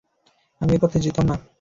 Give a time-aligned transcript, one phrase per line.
[0.61, 1.35] আমি ঐ পথে যেতাম না।